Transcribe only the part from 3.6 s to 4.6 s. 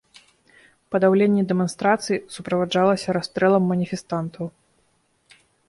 маніфестантаў.